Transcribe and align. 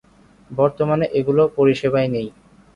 বর্তমানে 0.49 1.05
এগুলো 1.19 1.43
পরিষেবায় 1.57 2.09
নেই। 2.15 2.27